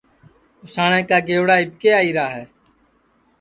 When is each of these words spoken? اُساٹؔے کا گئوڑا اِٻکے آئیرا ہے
اُساٹؔے 0.63 1.01
کا 1.09 1.17
گئوڑا 1.27 1.55
اِٻکے 1.61 1.89
آئیرا 1.99 2.25
ہے 2.35 2.43